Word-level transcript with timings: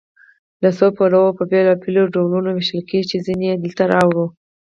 له 0.61 0.69
څو 0.77 0.87
پلوه 0.97 1.31
په 1.37 1.43
بېلابېلو 1.51 2.11
ډولونو 2.13 2.49
ویشل 2.51 2.81
کیږي 2.89 3.07
چې 3.11 3.23
ځینې 3.25 3.45
یې 3.51 3.59
دلته 3.63 3.83
راوړو. 3.93 4.25